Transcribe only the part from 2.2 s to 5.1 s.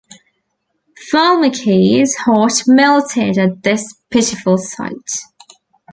heart melted at this pitiful sight.